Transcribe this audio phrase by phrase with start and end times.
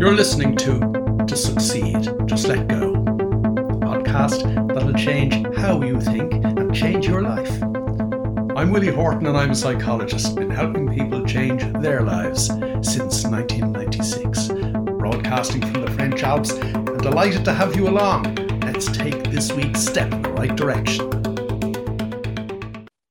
[0.00, 6.32] You're listening to To Succeed, Just Let Go, a podcast that'll change how you think
[6.42, 7.62] and change your life.
[8.56, 14.48] I'm Willie Horton and I'm a psychologist, been helping people change their lives since 1996.
[14.98, 18.36] Broadcasting from the French Alps and delighted to have you along.
[18.62, 21.10] Let's take this week's step in the right direction.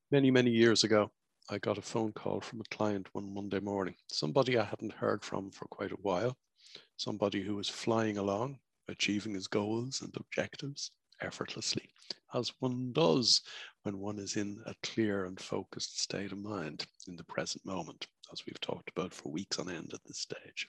[0.10, 1.12] Many, many years ago,
[1.52, 5.24] I got a phone call from a client one Monday morning, somebody I hadn't heard
[5.24, 6.36] from for quite a while
[7.00, 11.90] somebody who is flying along, achieving his goals and objectives effortlessly,
[12.34, 13.42] as one does
[13.84, 18.08] when one is in a clear and focused state of mind in the present moment,
[18.34, 20.68] as we've talked about for weeks on end at this stage.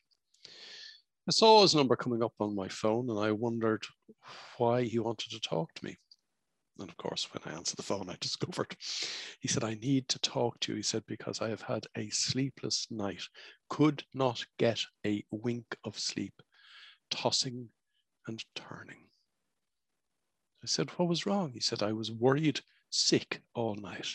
[1.29, 3.85] I saw his number coming up on my phone and I wondered
[4.57, 5.99] why he wanted to talk to me.
[6.81, 8.77] And of course, when I answered the phone, I discovered
[9.41, 10.77] he said, I need to talk to you.
[10.77, 13.23] He said, because I have had a sleepless night,
[13.69, 16.43] could not get a wink of sleep,
[17.11, 17.69] tossing
[18.27, 19.07] and turning.
[20.63, 21.53] I said, What was wrong?
[21.53, 24.09] He said, I was worried sick all night.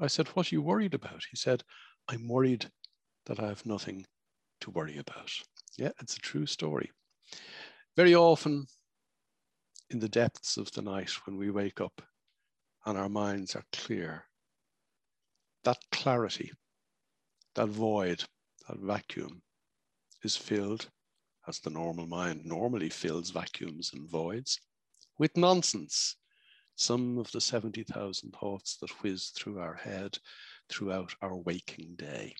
[0.00, 1.22] I said, What are you worried about?
[1.30, 1.62] He said,
[2.08, 2.70] I'm worried
[3.26, 4.06] that I have nothing
[4.60, 5.30] to worry about.
[5.76, 6.90] Yeah, it's a true story.
[7.96, 8.66] Very often,
[9.92, 12.00] in the depths of the night when we wake up
[12.86, 14.24] and our minds are clear.
[15.64, 16.50] That clarity,
[17.54, 18.24] that void,
[18.66, 19.42] that vacuum
[20.22, 20.88] is filled,
[21.46, 24.58] as the normal mind normally fills vacuums and voids,
[25.18, 26.16] with nonsense.
[26.74, 30.18] Some of the 70,000 thoughts that whiz through our head
[30.70, 32.34] throughout our waking day.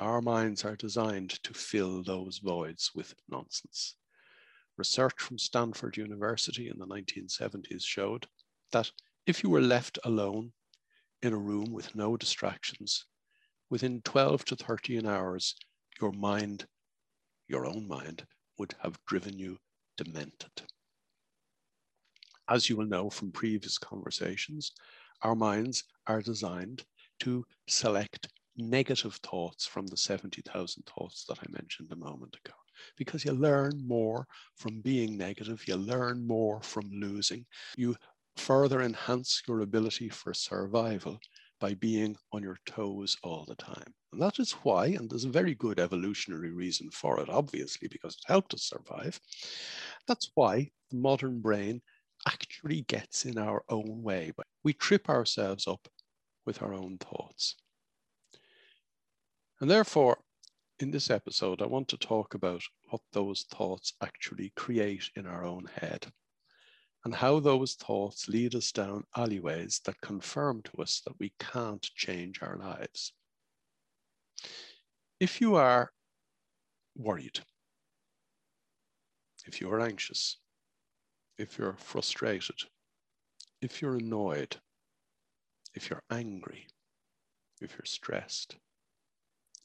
[0.00, 3.96] Our minds are designed to fill those voids with nonsense.
[4.76, 8.26] Research from Stanford University in the 1970s showed
[8.72, 8.90] that
[9.24, 10.52] if you were left alone
[11.22, 13.06] in a room with no distractions,
[13.70, 15.54] within 12 to 13 hours,
[16.00, 16.66] your mind,
[17.46, 18.26] your own mind,
[18.58, 19.58] would have driven you
[19.96, 20.62] demented.
[22.48, 24.72] As you will know from previous conversations,
[25.22, 26.84] our minds are designed
[27.20, 32.54] to select negative thoughts from the 70,000 thoughts that I mentioned a moment ago
[32.96, 34.26] because you learn more
[34.56, 37.46] from being negative, you learn more from losing,
[37.76, 37.96] you
[38.36, 41.18] further enhance your ability for survival
[41.60, 43.94] by being on your toes all the time.
[44.12, 48.14] And that is why, and there's a very good evolutionary reason for it, obviously, because
[48.14, 49.20] it helped us survive.
[50.06, 51.82] That's why the modern brain
[52.26, 54.32] actually gets in our own way.
[54.36, 55.88] But we trip ourselves up
[56.46, 57.56] with our own thoughts.
[59.60, 60.18] And therefore,
[60.80, 65.44] in this episode, I want to talk about what those thoughts actually create in our
[65.44, 66.06] own head
[67.04, 71.82] and how those thoughts lead us down alleyways that confirm to us that we can't
[71.94, 73.12] change our lives.
[75.20, 75.90] If you are
[76.96, 77.40] worried,
[79.46, 80.38] if you are anxious,
[81.38, 82.56] if you're frustrated,
[83.60, 84.56] if you're annoyed,
[85.74, 86.66] if you're angry,
[87.60, 88.56] if you're stressed,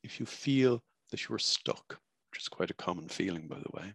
[0.04, 2.00] if you feel that you are stuck,
[2.32, 3.94] which is quite a common feeling, by the way.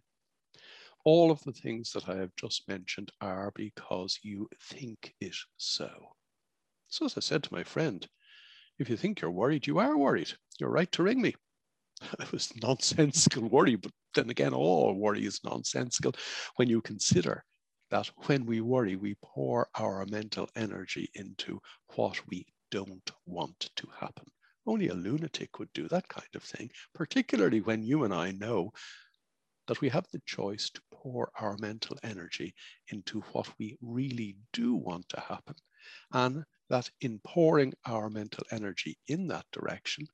[1.03, 5.89] All of the things that I have just mentioned are because you think it so.
[6.87, 8.07] So, as I said to my friend,
[8.79, 10.33] if you think you're worried, you are worried.
[10.59, 11.35] You're right to ring me.
[12.19, 16.13] It was nonsensical worry, but then again, all worry is nonsensical
[16.57, 17.43] when you consider
[17.91, 21.61] that when we worry, we pour our mental energy into
[21.95, 24.25] what we don't want to happen.
[24.65, 28.71] Only a lunatic would do that kind of thing, particularly when you and I know
[29.67, 32.53] that we have the choice to pour our mental energy
[32.89, 35.55] into what we really do want to happen.
[36.11, 40.07] And that in pouring our mental energy in that direction,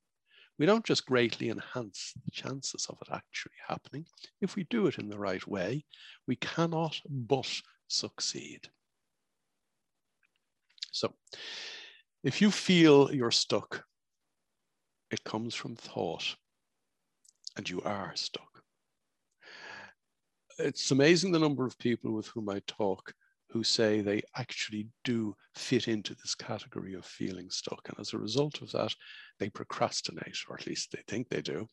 [0.58, 4.06] we don't just greatly enhance the chances of it actually happening.
[4.42, 5.86] If we do it in the right way,
[6.28, 7.50] we cannot but
[7.88, 8.70] succeed.
[10.92, 11.14] So,
[12.24, 13.84] if you feel you're stuck
[15.12, 16.36] it comes from thought,
[17.58, 18.64] and you are stuck.
[20.58, 23.14] It's amazing the number of people with whom I talk
[23.52, 27.82] who say they actually do fit into this category of feeling stuck.
[27.90, 28.96] And as a result of that,
[29.40, 31.68] they procrastinate, or at least they think they do.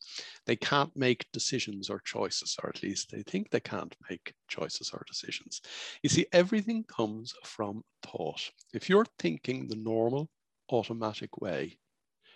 [0.45, 4.91] They can't make decisions or choices, or at least they think they can't make choices
[4.93, 5.61] or decisions.
[6.03, 8.41] You see, everything comes from thought.
[8.73, 10.29] If you're thinking the normal,
[10.69, 11.79] automatic way,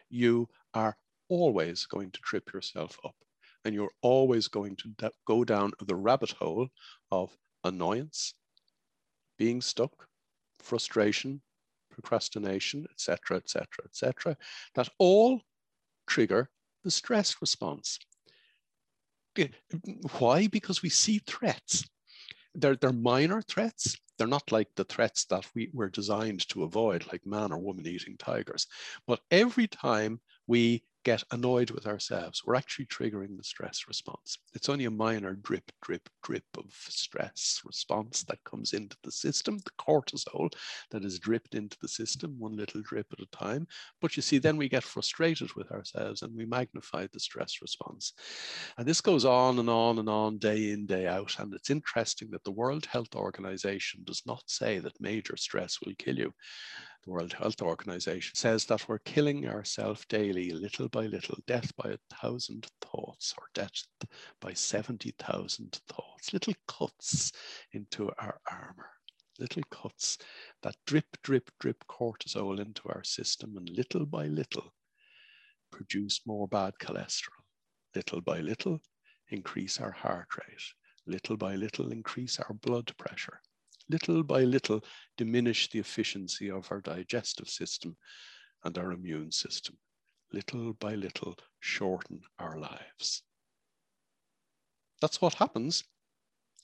[0.09, 0.97] you are
[1.29, 3.15] always going to trip yourself up
[3.65, 6.67] and you're always going to go down the rabbit hole
[7.11, 8.33] of annoyance,
[9.37, 10.07] being stuck,
[10.59, 11.41] frustration,
[11.91, 14.37] procrastination, etc., etc., etc.,
[14.75, 15.41] that all
[16.07, 16.49] trigger
[16.83, 17.99] the stress response.
[20.19, 20.47] Why?
[20.47, 21.87] Because we see threats.
[22.53, 23.97] They're, they're minor threats.
[24.17, 27.87] They're not like the threats that we were designed to avoid, like man or woman
[27.87, 28.67] eating tigers.
[29.07, 34.37] But every time we get annoyed with ourselves, we're actually triggering the stress response.
[34.53, 39.57] It's only a minor drip, drip, drip of stress response that comes into the system,
[39.57, 40.49] the cortisol
[40.91, 43.67] that is dripped into the system, one little drip at a time.
[44.01, 48.13] But you see, then we get frustrated with ourselves and we magnify the stress response.
[48.77, 51.37] And this goes on and on and on, day in, day out.
[51.37, 55.93] And it's interesting that the World Health Organization does not say that major stress will
[55.97, 56.33] kill you
[57.03, 61.91] the World Health Organization says that we're killing ourselves daily, little by little, death by
[61.91, 63.71] a thousand thoughts, or death
[64.39, 67.33] by 70,000 thoughts, little cuts
[67.73, 68.89] into our armor,
[69.37, 70.17] little cuts
[70.61, 74.73] that drip, drip, drip cortisol into our system, and little by little
[75.71, 77.43] produce more bad cholesterol.
[77.95, 78.79] Little by little,
[79.29, 80.61] increase our heart rate.
[81.05, 83.41] Little by little, increase our blood pressure
[83.89, 84.83] little by little
[85.17, 87.95] diminish the efficiency of our digestive system
[88.63, 89.77] and our immune system.
[90.31, 93.23] Little by little shorten our lives.
[95.01, 95.83] That's what happens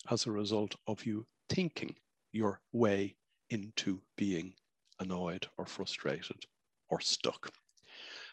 [0.09, 1.95] as a result of you thinking
[2.31, 3.15] your way
[3.49, 4.53] into being
[4.99, 6.45] annoyed or frustrated
[6.89, 7.51] or stuck.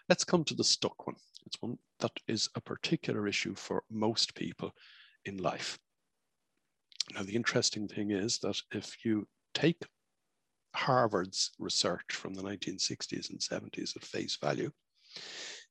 [0.08, 1.16] Let's come to the stuck one.
[1.44, 4.72] It's one that is a particular issue for most people
[5.24, 5.78] in life.
[7.14, 9.84] Now, the interesting thing is that if you take
[10.74, 14.70] Harvard's research from the 1960s and 70s at face value,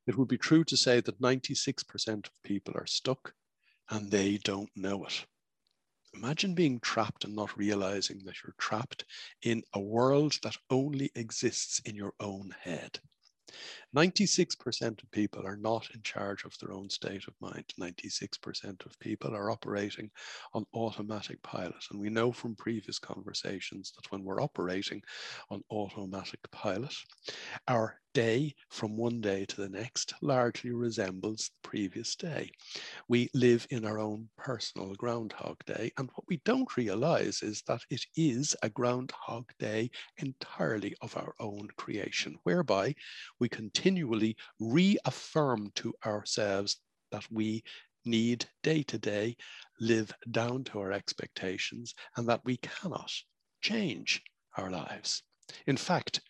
[0.07, 3.33] it would be true to say that 96% of people are stuck
[3.89, 5.25] and they don't know it.
[6.13, 9.03] Imagine being trapped and not realizing that you're trapped
[9.41, 12.99] in a world that only exists in your own head.
[13.95, 17.65] 96% of people are not in charge of their own state of mind.
[17.79, 20.11] 96% of people are operating
[20.53, 21.83] on automatic pilot.
[21.91, 25.01] And we know from previous conversations that when we're operating
[25.49, 26.93] on automatic pilot,
[27.67, 32.49] our day from one day to the next largely resembles the previous day.
[33.09, 35.91] We live in our own personal Groundhog Day.
[35.97, 41.35] And what we don't realize is that it is a Groundhog Day entirely of our
[41.41, 42.95] own creation, whereby
[43.41, 43.49] we
[43.85, 46.77] continually reaffirm to ourselves
[47.11, 47.63] that we
[48.03, 49.35] need day to day
[49.79, 53.11] live down to our expectations and that we cannot
[53.61, 54.23] change
[54.57, 55.21] our lives.
[55.67, 56.21] In fact,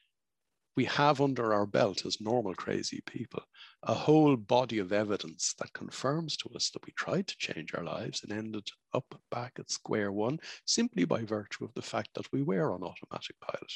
[0.76, 3.42] we have under our belt as normal crazy people
[3.84, 7.86] a whole body of evidence that confirms to us that we tried to change our
[7.86, 12.30] lives and ended up back at square one simply by virtue of the fact that
[12.34, 13.72] we were on automatic pilot.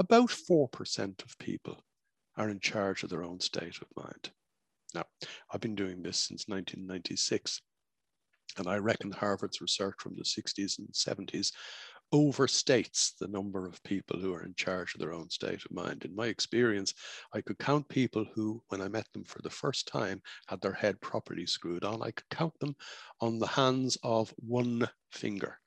[0.00, 1.84] About 4% of people
[2.36, 4.30] are in charge of their own state of mind.
[4.94, 5.04] Now,
[5.50, 7.60] I've been doing this since 1996,
[8.58, 11.52] and I reckon Harvard's research from the 60s and 70s
[12.14, 16.04] overstates the number of people who are in charge of their own state of mind.
[16.04, 16.94] In my experience,
[17.32, 20.72] I could count people who, when I met them for the first time, had their
[20.72, 22.02] head properly screwed on.
[22.02, 22.76] I could count them
[23.20, 25.58] on the hands of one finger.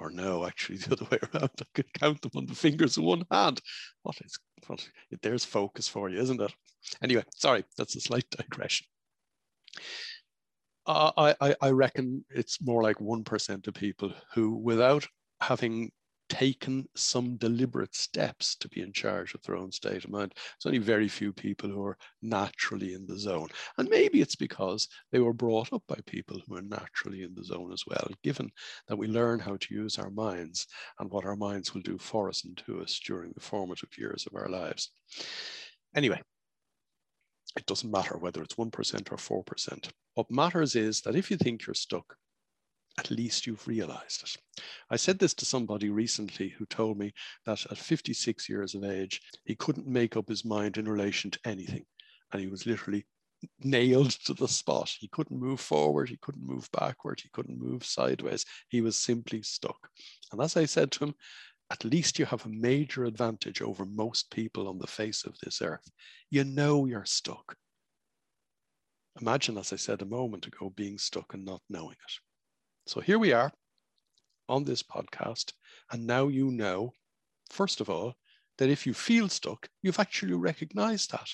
[0.00, 1.50] Or no, actually, the other way around.
[1.60, 3.60] I could count them on the fingers of one hand.
[4.02, 4.86] What is what?
[5.22, 6.52] There's focus for you, isn't it?
[7.02, 8.86] Anyway, sorry, that's a slight digression.
[10.86, 15.06] Uh, I, I reckon it's more like 1% of people who, without
[15.40, 15.90] having
[16.34, 20.34] taken some deliberate steps to be in charge of their own state of mind.
[20.34, 23.46] There's only very few people who are naturally in the zone.
[23.78, 27.44] And maybe it's because they were brought up by people who are naturally in the
[27.44, 28.50] zone as well, given
[28.88, 30.66] that we learn how to use our minds
[30.98, 34.26] and what our minds will do for us and to us during the formative years
[34.26, 34.90] of our lives.
[35.94, 36.20] Anyway,
[37.56, 38.72] it doesn't matter whether it's 1%
[39.12, 39.88] or 4%.
[40.14, 42.16] What matters is that if you think you're stuck,
[42.98, 44.62] at least you've realized it.
[44.90, 47.12] I said this to somebody recently who told me
[47.44, 51.40] that at 56 years of age, he couldn't make up his mind in relation to
[51.44, 51.84] anything.
[52.32, 53.06] And he was literally
[53.60, 54.94] nailed to the spot.
[54.98, 58.44] He couldn't move forward, he couldn't move backward, he couldn't move sideways.
[58.68, 59.88] He was simply stuck.
[60.32, 61.14] And as I said to him,
[61.70, 65.62] at least you have a major advantage over most people on the face of this
[65.62, 65.90] earth.
[66.30, 67.56] You know you're stuck.
[69.20, 72.20] Imagine, as I said a moment ago, being stuck and not knowing it.
[72.86, 73.50] So here we are
[74.48, 75.52] on this podcast.
[75.90, 76.92] And now you know,
[77.50, 78.14] first of all,
[78.58, 81.28] that if you feel stuck, you've actually recognized that.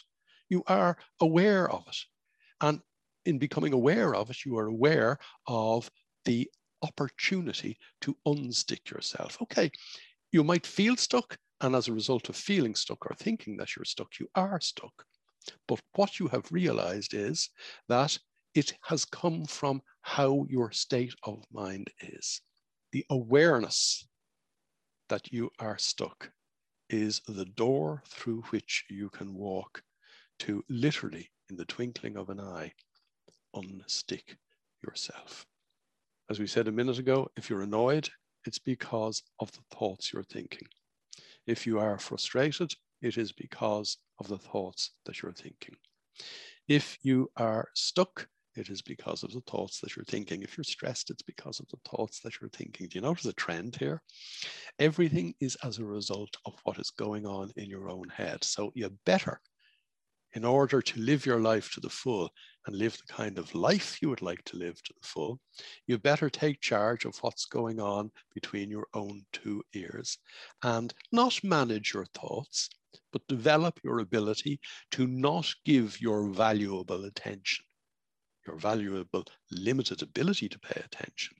[0.48, 1.96] You are aware of it.
[2.60, 2.80] And
[3.24, 5.90] in becoming aware of it, you are aware of
[6.24, 6.48] the
[6.82, 9.36] opportunity to unstick yourself.
[9.42, 9.70] Okay,
[10.32, 11.36] you might feel stuck.
[11.60, 15.04] And as a result of feeling stuck or thinking that you're stuck, you are stuck.
[15.68, 17.50] But what you have realized is
[17.88, 18.16] that
[18.54, 22.40] it has come from how your state of mind is.
[22.92, 24.06] The awareness
[25.08, 26.30] that you are stuck
[26.88, 29.82] is the door through which you can walk
[30.40, 32.72] to literally, in the twinkling of an eye,
[33.54, 34.36] unstick
[34.82, 35.46] yourself.
[36.30, 38.08] As we said a minute ago, if you're annoyed,
[38.46, 40.66] it's because of the thoughts you're thinking.
[41.46, 45.74] If you are frustrated, it is because of the thoughts that you're thinking.
[46.68, 48.28] If you are stuck,
[48.60, 50.42] it is because of the thoughts that you're thinking.
[50.42, 52.86] If you're stressed, it's because of the thoughts that you're thinking.
[52.86, 54.02] Do you notice a trend here?
[54.78, 58.44] Everything is as a result of what is going on in your own head.
[58.44, 59.40] So you better,
[60.34, 62.30] in order to live your life to the full
[62.66, 65.40] and live the kind of life you would like to live to the full,
[65.86, 70.18] you better take charge of what's going on between your own two ears
[70.62, 72.68] and not manage your thoughts,
[73.12, 77.64] but develop your ability to not give your valuable attention
[78.46, 81.36] your valuable limited ability to pay attention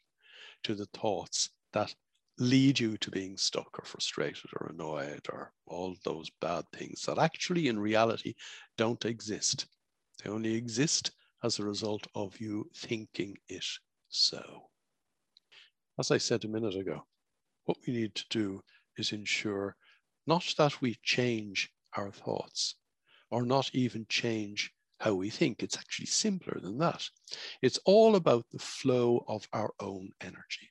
[0.62, 1.95] to the thoughts that
[2.38, 7.19] lead you to being stuck or frustrated or annoyed or all those bad things that
[7.19, 8.35] actually in reality
[8.76, 9.66] don't exist.
[10.23, 13.66] They only exist as a result of you thinking it
[14.09, 14.71] so.
[15.99, 17.07] As I said a minute ago,
[17.64, 18.62] what we need to do
[18.97, 19.76] is ensure
[20.26, 22.75] not that we change our thoughts
[23.30, 25.62] or not even change how we think.
[25.62, 27.09] It's actually simpler than that.
[27.62, 30.71] It's all about the flow of our own energy.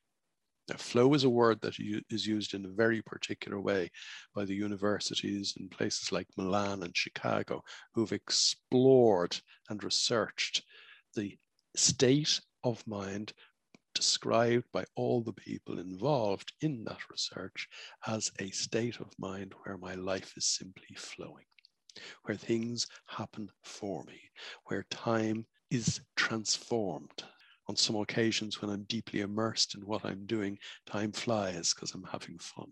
[0.70, 1.76] Now, flow is a word that
[2.10, 3.90] is used in a very particular way
[4.36, 7.64] by the universities in places like Milan and Chicago,
[7.96, 9.36] who've explored
[9.68, 10.62] and researched
[11.16, 11.36] the
[11.76, 13.34] state of mind
[13.96, 17.68] described by all the people involved in that research
[18.06, 21.46] as a state of mind where my life is simply flowing
[22.24, 24.20] where things happen for me,
[24.66, 27.24] where time is transformed.
[27.68, 32.08] On some occasions, when I'm deeply immersed in what I'm doing, time flies because I'm
[32.12, 32.72] having fun.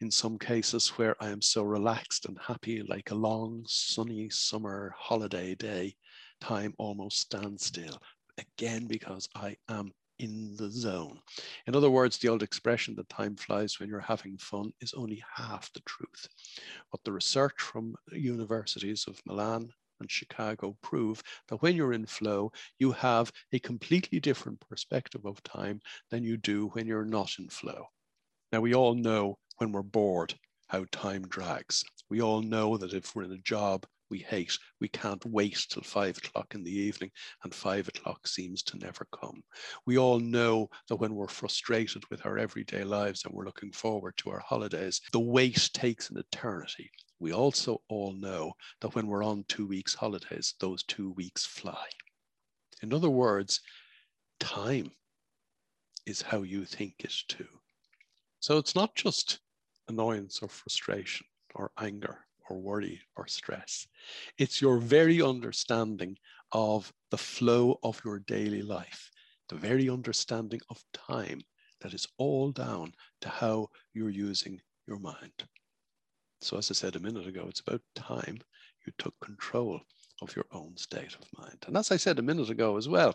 [0.00, 4.94] In some cases, where I am so relaxed and happy, like a long, sunny summer
[4.96, 5.96] holiday day,
[6.40, 7.98] time almost stands still.
[8.38, 11.18] Again, because I am in the zone.
[11.66, 15.22] In other words, the old expression that time flies when you're having fun is only
[15.34, 16.28] half the truth.
[16.90, 19.70] What the research from universities of Milan
[20.00, 25.42] and Chicago prove that when you're in flow, you have a completely different perspective of
[25.42, 27.86] time than you do when you're not in flow.
[28.52, 30.34] Now, we all know when we're bored
[30.68, 31.84] how time drags.
[32.08, 34.58] We all know that if we're in a job we hate.
[34.80, 37.10] We can't wait till five o'clock in the evening,
[37.44, 39.42] and five o'clock seems to never come.
[39.86, 44.14] We all know that when we're frustrated with our everyday lives and we're looking forward
[44.18, 46.90] to our holidays, the wait takes an eternity.
[47.20, 51.86] We also all know that when we're on two weeks' holidays, those two weeks fly.
[52.82, 53.60] In other words,
[54.38, 54.90] time
[56.06, 57.48] is how you think it too.
[58.40, 59.40] So it's not just
[59.88, 63.86] annoyance or frustration or anger or worry or stress.
[64.38, 66.16] It's your very understanding
[66.52, 69.10] of the flow of your daily life,
[69.48, 71.40] the very understanding of time
[71.80, 75.32] that is all down to how you're using your mind.
[76.40, 78.38] So, as I said a minute ago, it's about time
[78.86, 79.80] you took control
[80.22, 81.64] of your own state of mind.
[81.66, 83.14] And as I said a minute ago as well,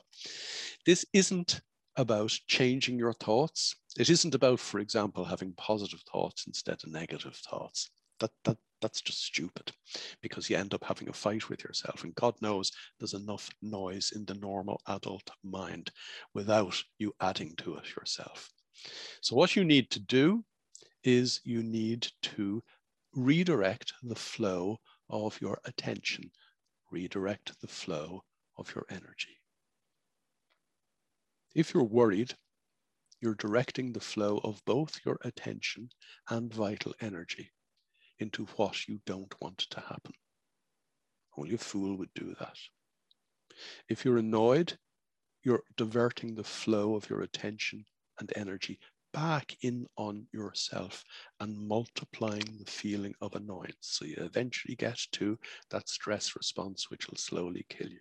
[0.85, 1.61] this isn't
[1.95, 3.75] about changing your thoughts.
[3.97, 7.89] It isn't about, for example, having positive thoughts instead of negative thoughts.
[8.19, 9.71] That, that, that's just stupid
[10.21, 12.03] because you end up having a fight with yourself.
[12.03, 15.89] And God knows there's enough noise in the normal adult mind
[16.33, 18.49] without you adding to it yourself.
[19.21, 20.43] So, what you need to do
[21.03, 22.61] is you need to
[23.15, 26.29] redirect the flow of your attention,
[26.91, 28.23] redirect the flow
[28.57, 29.39] of your energy.
[31.55, 32.33] If you're worried,
[33.21, 35.89] you're directing the flow of both your attention
[36.29, 37.51] and vital energy
[38.23, 40.13] into what you don't want to happen.
[41.37, 42.57] Only a fool would do that.
[43.87, 44.73] If you're annoyed,
[45.43, 47.85] you're diverting the flow of your attention
[48.19, 48.79] and energy
[49.13, 51.03] back in on yourself
[51.39, 53.77] and multiplying the feeling of annoyance.
[53.81, 55.37] So you eventually get to
[55.69, 57.99] that stress response, which will slowly kill you.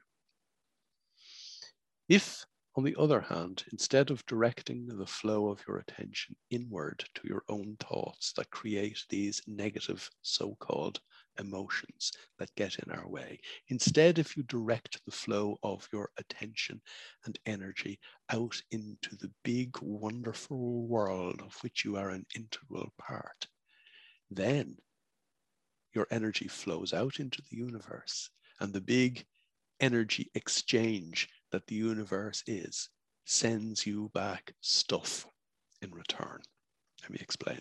[2.09, 7.29] If on the other hand, instead of directing the flow of your attention inward to
[7.29, 10.99] your own thoughts that create these negative so called
[11.39, 13.39] emotions that get in our way,
[13.69, 16.81] instead, if you direct the flow of your attention
[17.27, 17.99] and energy
[18.31, 23.47] out into the big, wonderful world of which you are an integral part,
[24.31, 24.77] then
[25.95, 29.27] your energy flows out into the universe and the big
[29.81, 32.89] energy exchange that the universe is
[33.25, 35.27] sends you back stuff
[35.81, 36.41] in return.
[37.03, 37.61] Let me explain.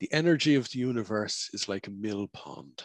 [0.00, 2.82] The energy of the universe is like a mill pond.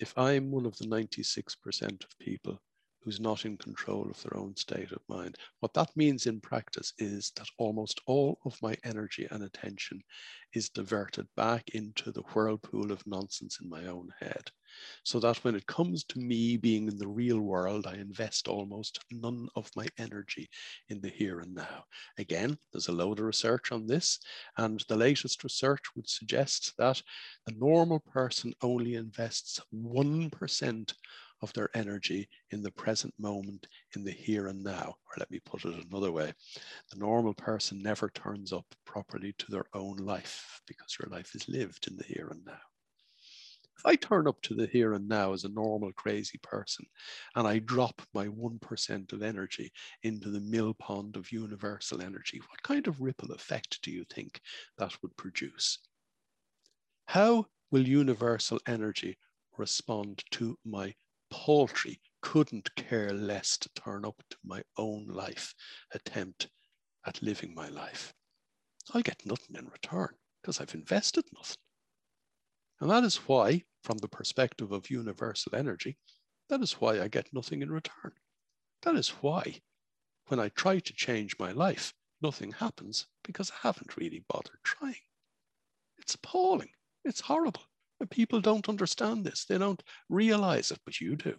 [0.00, 2.60] If I'm one of the 96% of people
[3.04, 5.36] who's not in control of their own state of mind.
[5.60, 10.02] What that means in practice is that almost all of my energy and attention
[10.54, 14.50] is diverted back into the whirlpool of nonsense in my own head.
[15.02, 18.98] So that when it comes to me being in the real world, I invest almost
[19.10, 20.48] none of my energy
[20.88, 21.84] in the here and now.
[22.18, 24.18] Again, there's a load of research on this,
[24.56, 27.02] and the latest research would suggest that
[27.46, 30.94] a normal person only invests 1%
[31.42, 34.94] of their energy in the present moment, in the here and now.
[35.06, 36.32] Or let me put it another way
[36.90, 41.48] the normal person never turns up properly to their own life because your life is
[41.48, 42.73] lived in the here and now.
[43.84, 46.86] I turn up to the here and now as a normal crazy person
[47.34, 49.72] and I drop my 1% of energy
[50.02, 54.40] into the mill pond of universal energy, what kind of ripple effect do you think
[54.78, 55.78] that would produce?
[57.06, 59.18] How will universal energy
[59.56, 60.94] respond to my
[61.34, 65.52] paltry, couldn't care less to turn up to my own life
[65.92, 66.48] attempt
[67.06, 68.14] at living my life.
[68.92, 71.56] I get nothing in return because I've invested nothing.
[72.80, 75.98] And that is why, from the perspective of universal energy,
[76.48, 78.12] that is why I get nothing in return.
[78.82, 79.60] That is why,
[80.28, 85.04] when I try to change my life, nothing happens because I haven't really bothered trying.
[85.98, 86.70] It's appalling.
[87.04, 87.62] It's horrible.
[88.10, 89.44] People don't understand this.
[89.44, 91.36] They don't realize it, but you do.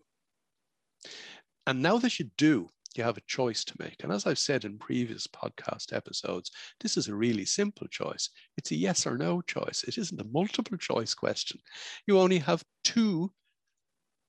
[1.67, 4.03] And now that you do, you have a choice to make.
[4.03, 8.29] And as I've said in previous podcast episodes, this is a really simple choice.
[8.57, 9.83] It's a yes or no choice.
[9.87, 11.59] It isn't a multiple choice question.
[12.07, 13.31] You only have two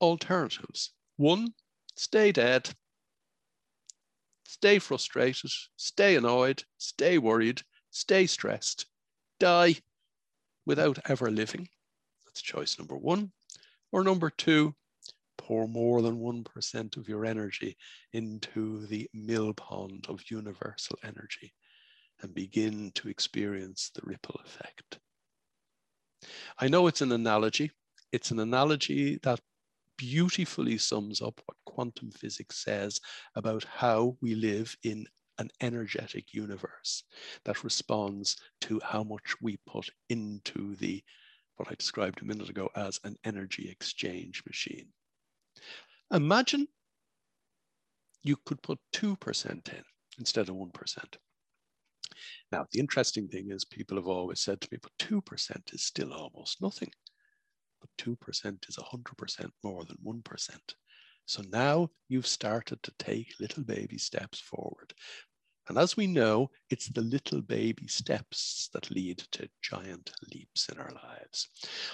[0.00, 0.92] alternatives.
[1.16, 1.54] One,
[1.96, 2.70] stay dead,
[4.44, 8.86] stay frustrated, stay annoyed, stay worried, stay stressed,
[9.38, 9.76] die
[10.64, 11.68] without ever living.
[12.26, 13.32] That's choice number one.
[13.92, 14.74] Or number two,
[15.46, 17.76] pour more than 1% of your energy
[18.12, 21.54] into the mill pond of universal energy
[22.20, 24.98] and begin to experience the ripple effect.
[26.58, 27.70] I know it's an analogy.
[28.10, 29.38] It's an analogy that
[29.96, 33.00] beautifully sums up what quantum physics says
[33.36, 35.06] about how we live in
[35.38, 37.04] an energetic universe
[37.44, 41.04] that responds to how much we put into the
[41.54, 44.88] what I described a minute ago as an energy exchange machine.
[46.12, 46.68] Imagine
[48.22, 49.82] you could put 2% in
[50.18, 51.16] instead of 1%.
[52.52, 56.12] Now, the interesting thing is people have always said to me, but 2% is still
[56.12, 56.90] almost nothing.
[57.80, 60.74] But 2% is 100% more than 1%.
[61.26, 64.94] So now you've started to take little baby steps forward.
[65.68, 70.78] And as we know, it's the little baby steps that lead to giant leaps in
[70.78, 71.48] our lives.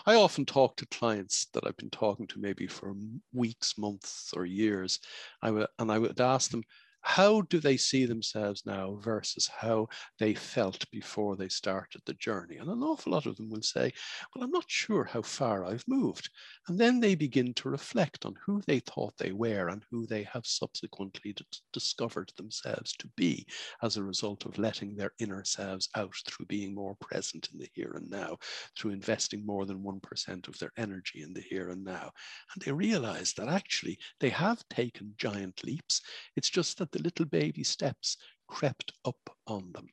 [0.05, 2.95] I often talk to clients that I've been talking to maybe for
[3.33, 5.01] weeks, months, or years.
[5.43, 6.65] And I would ask them,
[7.03, 9.89] how do they see themselves now versus how
[10.19, 12.57] they felt before they started the journey?
[12.57, 13.93] And an awful lot of them will say,
[14.35, 16.31] Well, I'm not sure how far I've moved.
[16.69, 20.23] And then they begin to reflect on who they thought they were and who they
[20.33, 21.35] have subsequently
[21.73, 23.47] discovered themselves to be
[23.83, 27.69] as a result of letting their inner selves out through being more present in the
[27.73, 28.37] here and now,
[28.79, 32.13] through investing more than 1% of their energy in the here and now.
[32.55, 36.01] And they realize that actually they have taken giant leaps.
[36.37, 38.17] It's just that the little baby steps
[38.49, 39.89] crept up on them.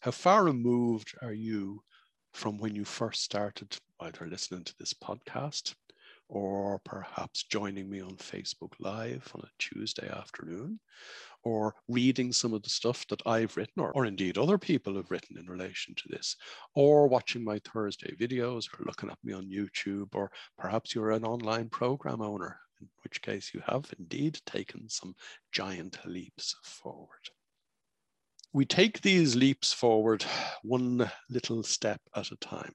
[0.00, 1.82] How far removed are you
[2.32, 5.74] from when you first started either listening to this podcast
[6.28, 10.80] or perhaps joining me on Facebook Live on a Tuesday afternoon,
[11.44, 15.10] or reading some of the stuff that I've written, or, or indeed other people have
[15.10, 16.36] written in relation to this,
[16.74, 21.24] or watching my Thursday videos, or looking at me on YouTube, or perhaps you're an
[21.24, 25.14] online program owner in which case you have indeed taken some
[25.52, 27.30] giant leaps forward.
[28.52, 30.24] We take these leaps forward
[30.62, 32.72] one little step at a time.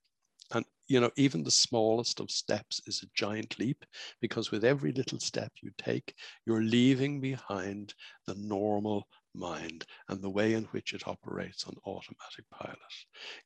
[0.52, 3.84] And you know, even the smallest of steps is a giant leap
[4.22, 6.16] because with every little step you take,
[6.46, 7.94] you're leaving behind
[8.26, 12.78] the normal mind and the way in which it operates on automatic pilot.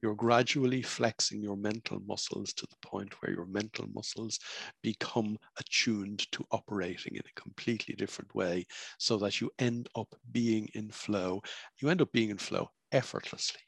[0.02, 4.40] You're gradually flexing your mental muscles to the point where your mental muscles
[4.82, 8.66] become attuned to operating in a completely different way
[8.98, 11.42] so that you end up being in flow.
[11.82, 13.62] You end up being in flow effortlessly.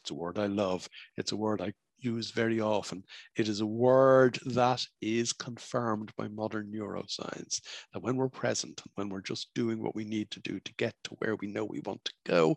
[0.00, 0.88] It's a word I love.
[1.16, 3.02] It's a word I use very often.
[3.36, 7.60] It is a word that is confirmed by modern neuroscience
[7.92, 10.94] that when we're present when we're just doing what we need to do to get
[11.04, 12.56] to where we know we want to go,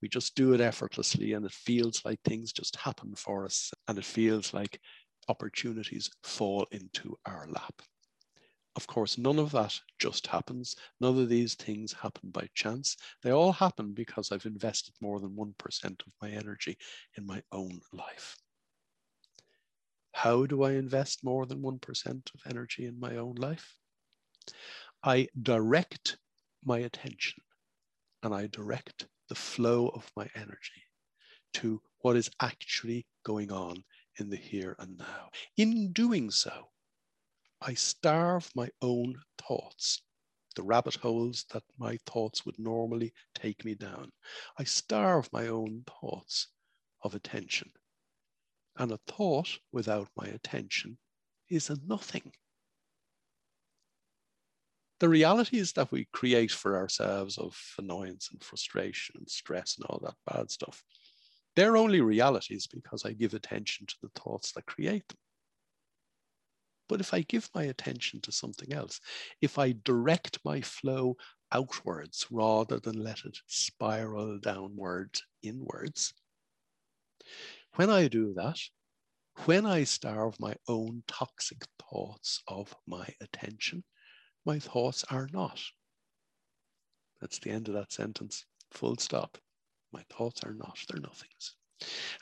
[0.00, 3.98] we just do it effortlessly and it feels like things just happen for us and
[3.98, 4.80] it feels like
[5.28, 7.82] opportunities fall into our lap.
[8.76, 10.76] Of course, none of that just happens.
[11.00, 12.96] None of these things happen by chance.
[13.22, 16.78] They all happen because I've invested more than 1% of my energy
[17.16, 18.36] in my own life.
[20.20, 23.74] How do I invest more than 1% of energy in my own life?
[25.02, 26.18] I direct
[26.62, 27.42] my attention
[28.22, 30.82] and I direct the flow of my energy
[31.54, 33.82] to what is actually going on
[34.18, 35.30] in the here and now.
[35.56, 36.68] In doing so,
[37.62, 40.02] I starve my own thoughts,
[40.54, 44.12] the rabbit holes that my thoughts would normally take me down.
[44.58, 46.48] I starve my own thoughts
[47.02, 47.72] of attention.
[48.76, 50.98] And a thought without my attention
[51.48, 52.32] is a nothing.
[55.00, 59.98] The realities that we create for ourselves of annoyance and frustration and stress and all
[60.04, 60.82] that bad stuff,
[61.56, 65.18] they're only realities because I give attention to the thoughts that create them.
[66.88, 69.00] But if I give my attention to something else,
[69.40, 71.16] if I direct my flow
[71.52, 76.12] outwards rather than let it spiral downwards inwards,
[77.74, 78.58] when I do that,
[79.44, 83.84] when I starve my own toxic thoughts of my attention,
[84.44, 85.60] my thoughts are not.
[87.20, 88.44] That's the end of that sentence.
[88.72, 89.38] Full stop.
[89.92, 91.56] My thoughts are not, they're nothings.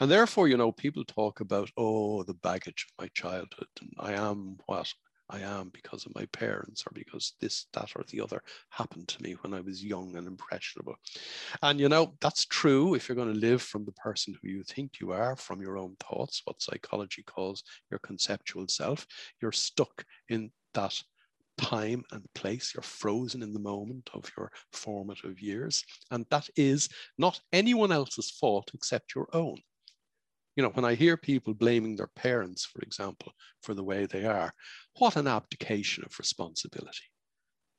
[0.01, 4.13] And therefore, you know, people talk about, oh, the baggage of my childhood, and I
[4.13, 4.93] am what
[5.31, 9.23] I am because of my parents or because this, that, or the other happened to
[9.23, 10.97] me when I was young and impressionable.
[11.63, 14.63] And, you know, that's true if you're going to live from the person who you
[14.63, 19.07] think you are, from your own thoughts, what psychology calls your conceptual self.
[19.41, 21.01] You're stuck in that
[21.59, 22.73] time and place.
[22.75, 25.85] You're frozen in the moment of your formative years.
[26.11, 26.89] And that is
[27.19, 29.57] not anyone else's fault except your own.
[30.59, 34.25] You know, when I hear people blaming their parents, for example, for the way they
[34.25, 34.53] are,
[34.99, 37.05] what an abdication of responsibility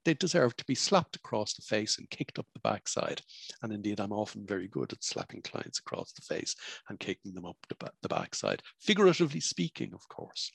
[0.05, 3.21] they deserve to be slapped across the face and kicked up the backside.
[3.61, 6.55] And indeed, I'm often very good at slapping clients across the face
[6.87, 7.57] and kicking them up
[8.01, 10.49] the backside, figuratively speaking, of course.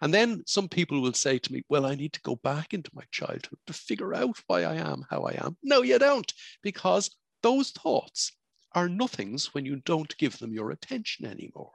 [0.00, 2.90] And then some people will say to me, Well, I need to go back into
[2.94, 5.58] my childhood to figure out why I am how I am.
[5.62, 8.32] No, you don't, because those thoughts
[8.72, 11.72] are nothings when you don't give them your attention anymore.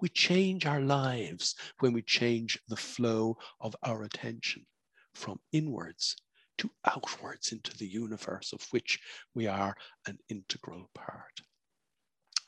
[0.00, 4.66] We change our lives when we change the flow of our attention
[5.14, 6.16] from inwards
[6.58, 9.00] to outwards into the universe of which
[9.34, 9.74] we are
[10.06, 11.40] an integral part.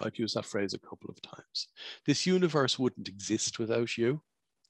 [0.01, 1.69] I've used that phrase a couple of times.
[2.07, 4.21] This universe wouldn't exist without you.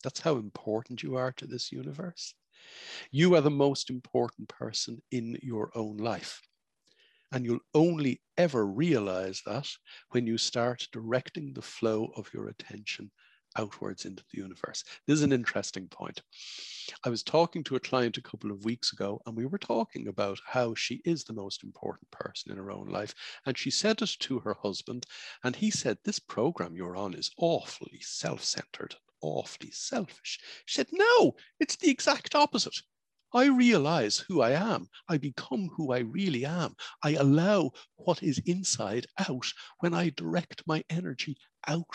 [0.04, 2.34] That's how important you are to this universe.
[3.10, 6.40] You are the most important person in your own life.
[7.32, 9.68] And you'll only ever realize that
[10.10, 13.10] when you start directing the flow of your attention
[13.56, 14.84] outwards into the universe.
[15.06, 16.22] This is an interesting point.
[17.04, 20.08] I was talking to a client a couple of weeks ago, and we were talking
[20.08, 23.14] about how she is the most important person in her own life.
[23.46, 25.06] And she said it to her husband,
[25.44, 30.38] and he said, This program you're on is awfully self centered, awfully selfish.
[30.66, 32.76] She said, No, it's the exact opposite.
[33.34, 34.88] I realize who I am.
[35.08, 36.76] I become who I really am.
[37.02, 41.86] I allow what is inside out when I direct my energy out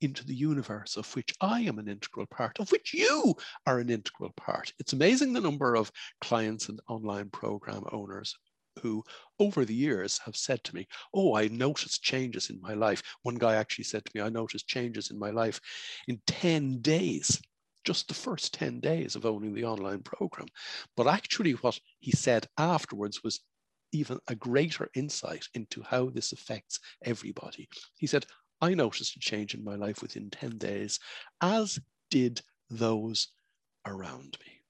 [0.00, 3.90] into the universe of which I am an integral part, of which you are an
[3.90, 4.72] integral part.
[4.78, 8.34] It's amazing the number of clients and online program owners
[8.82, 9.04] who
[9.38, 13.02] over the years have said to me, Oh, I noticed changes in my life.
[13.22, 15.60] One guy actually said to me, I noticed changes in my life
[16.08, 17.40] in 10 days
[17.90, 20.46] just the first 10 days of owning the online program.
[20.96, 23.40] But actually, what he said afterwards was
[23.90, 27.68] even a greater insight into how this affects everybody.
[27.96, 28.26] He said,
[28.60, 31.00] I noticed a change in my life within 10 days,
[31.40, 31.80] as
[32.12, 33.32] did those
[33.84, 34.60] around me.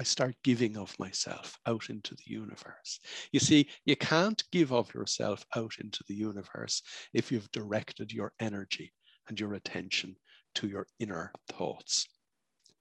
[0.00, 2.98] I start giving of myself out into the universe.
[3.30, 6.82] You see, you can't give of yourself out into the universe
[7.14, 8.92] if you've directed your energy
[9.28, 10.16] and your attention
[10.56, 12.08] to your inner thoughts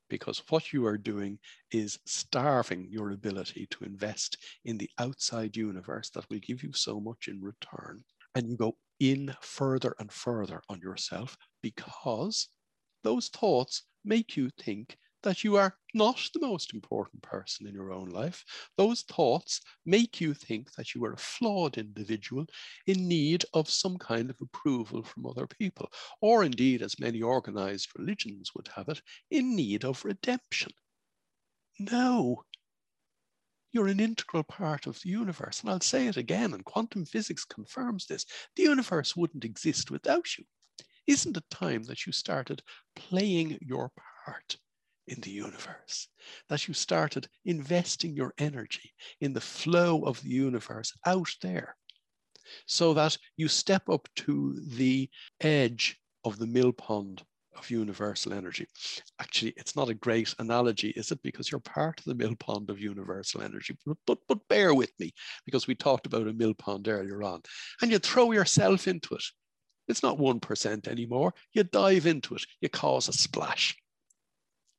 [0.10, 1.40] because what you are doing
[1.72, 7.00] is starving your ability to invest in the outside universe that will give you so
[7.00, 8.04] much in return.
[8.36, 12.50] And you go in further and further on yourself because
[13.04, 17.92] those thoughts make you think that you are not the most important person in your
[17.92, 18.44] own life.
[18.78, 22.46] Those thoughts make you think that you are a flawed individual
[22.88, 27.90] in need of some kind of approval from other people, or indeed, as many organized
[27.98, 29.02] religions would have it,
[29.32, 30.72] in need of redemption.
[31.80, 32.44] No,
[33.72, 35.62] you're an integral part of the universe.
[35.62, 40.38] And I'll say it again, and quantum physics confirms this the universe wouldn't exist without
[40.38, 40.46] you.
[41.08, 42.62] Isn't it time that you started
[42.96, 43.92] playing your
[44.26, 44.58] part?
[45.10, 46.08] In the universe,
[46.48, 51.76] that you started investing your energy in the flow of the universe out there,
[52.66, 55.10] so that you step up to the
[55.42, 57.24] edge of the mill pond
[57.58, 58.66] of universal energy.
[59.20, 61.22] Actually, it's not a great analogy, is it?
[61.24, 63.78] Because you're part of the mill pond of universal energy.
[63.86, 65.12] But, but, but bear with me,
[65.46, 67.42] because we talked about a mill pond earlier on,
[67.82, 69.24] and you throw yourself into it.
[69.88, 71.34] It's not 1% anymore.
[71.54, 73.76] You dive into it, you cause a splash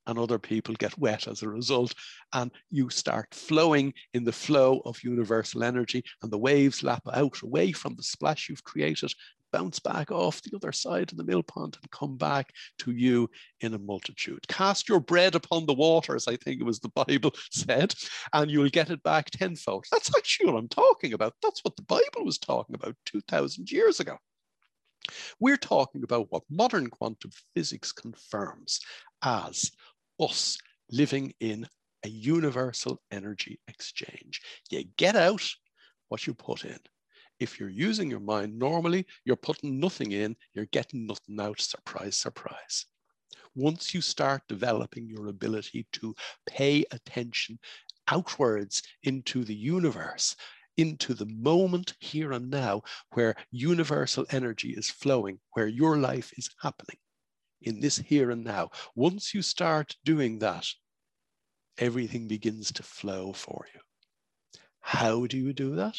[0.07, 1.93] and other people get wet as a result.
[2.33, 7.41] And you start flowing in the flow of universal energy, and the waves lap out
[7.41, 9.13] away from the splash you've created,
[9.51, 13.29] bounce back off the other side of the mill pond, and come back to you
[13.61, 14.47] in a multitude.
[14.47, 17.93] Cast your bread upon the waters, I think it was the Bible said,
[18.33, 19.85] and you'll get it back tenfold.
[19.91, 21.33] That's actually what I'm talking about.
[21.41, 24.17] That's what the Bible was talking about 2,000 years ago.
[25.39, 28.79] We're talking about what modern quantum physics confirms
[29.23, 29.71] as
[30.21, 30.57] us
[30.91, 31.67] living in
[32.03, 34.41] a universal energy exchange.
[34.69, 35.43] You get out
[36.09, 36.79] what you put in.
[37.39, 41.59] If you're using your mind normally, you're putting nothing in, you're getting nothing out.
[41.59, 42.85] Surprise, surprise.
[43.55, 47.59] Once you start developing your ability to pay attention
[48.07, 50.35] outwards into the universe,
[50.77, 52.81] into the moment here and now
[53.13, 56.97] where universal energy is flowing, where your life is happening,
[57.61, 58.71] in this here and now.
[58.95, 60.67] Once you start doing that,
[61.77, 63.81] everything begins to flow for you.
[64.79, 65.97] How do you do that?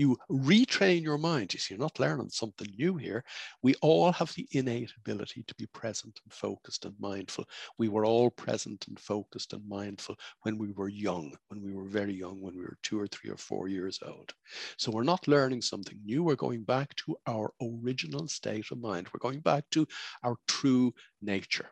[0.00, 1.52] You retrain your mind.
[1.52, 3.22] You see, you're not learning something new here.
[3.62, 7.44] We all have the innate ability to be present and focused and mindful.
[7.76, 11.84] We were all present and focused and mindful when we were young, when we were
[11.84, 14.32] very young, when we were two or three or four years old.
[14.78, 16.22] So we're not learning something new.
[16.22, 19.08] We're going back to our original state of mind.
[19.12, 19.86] We're going back to
[20.24, 21.70] our true nature.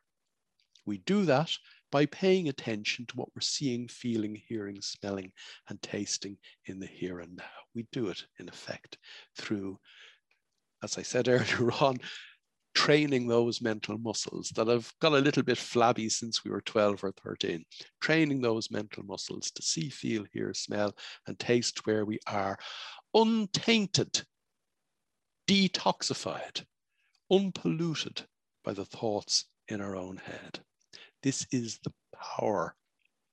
[0.84, 1.50] We do that
[1.90, 5.33] by paying attention to what we're seeing, feeling, hearing, smelling,
[5.68, 7.44] and tasting in the here and now.
[7.74, 8.98] We do it, in effect,
[9.37, 9.79] through,
[10.83, 11.98] as I said earlier on,
[12.74, 17.03] training those mental muscles that have got a little bit flabby since we were 12
[17.03, 17.64] or 13,
[18.01, 20.94] training those mental muscles to see, feel, hear, smell,
[21.27, 22.59] and taste where we are
[23.14, 24.22] untainted,
[25.48, 26.64] detoxified,
[27.33, 28.22] unpolluted
[28.64, 30.61] by the thoughts in our own head.
[31.22, 32.76] This is the power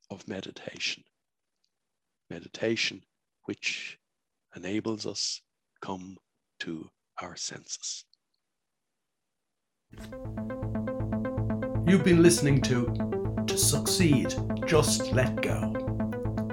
[0.09, 1.03] of meditation.
[2.31, 3.03] Meditation,
[3.43, 3.99] which
[4.55, 5.41] enables us
[5.81, 6.17] come
[6.61, 6.89] to
[7.21, 8.05] our senses.
[11.87, 14.33] You've been listening to To Succeed,
[14.65, 15.71] Just Let Go.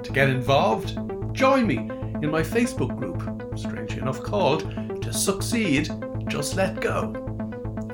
[0.03, 0.99] To get involved,
[1.33, 5.89] join me in my Facebook group, strangely enough called To Succeed,
[6.29, 7.15] Just Let Go.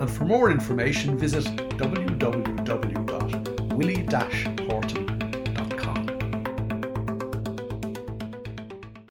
[0.00, 3.07] And for more information, visit www
[3.78, 4.97] willie-horton.com.